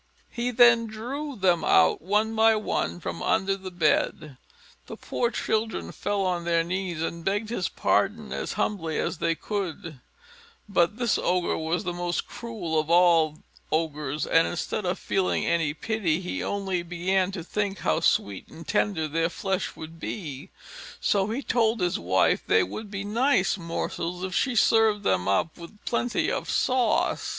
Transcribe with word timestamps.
He 0.31 0.49
then 0.49 0.87
drew 0.87 1.35
them 1.35 1.63
out 1.63 2.01
one 2.01 2.35
by 2.35 2.55
one 2.55 2.99
from 2.99 3.21
under 3.21 3.55
the 3.55 3.69
bed. 3.69 4.35
The 4.87 4.97
poor 4.97 5.29
children 5.29 5.91
fell 5.91 6.23
on 6.25 6.43
their 6.43 6.63
knees 6.63 7.03
and 7.03 7.23
begged 7.23 7.49
his 7.49 7.69
pardon 7.69 8.33
as 8.33 8.53
humbly 8.53 8.97
as 8.97 9.19
they 9.19 9.35
could; 9.35 9.99
but 10.67 10.97
this 10.97 11.19
Ogre 11.19 11.55
was 11.55 11.83
the 11.83 11.93
most 11.93 12.27
cruel 12.27 12.79
of 12.79 12.89
all 12.89 13.43
Ogres, 13.71 14.25
and 14.25 14.47
instead 14.47 14.85
of 14.87 14.97
feeling 14.97 15.45
any 15.45 15.71
pity, 15.71 16.19
he 16.19 16.43
only 16.43 16.81
began 16.81 17.31
to 17.33 17.43
think 17.43 17.77
how 17.77 17.99
sweet 17.99 18.47
and 18.47 18.67
tender 18.67 19.07
their 19.07 19.29
flesh 19.29 19.75
would 19.75 19.99
be; 19.99 20.49
so 20.99 21.27
he 21.27 21.43
told 21.43 21.79
his 21.79 21.99
wife 21.99 22.41
they 22.47 22.63
would 22.63 22.89
be 22.89 23.03
nice 23.03 23.55
morsels, 23.55 24.23
if 24.23 24.33
she 24.33 24.55
served 24.55 25.03
them 25.03 25.27
up 25.27 25.59
with 25.59 25.77
plenty 25.85 26.31
of 26.31 26.49
sauce. 26.49 27.29